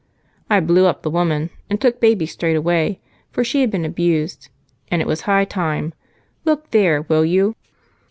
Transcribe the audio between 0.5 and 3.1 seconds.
blew up at the woman and took the baby straightaway,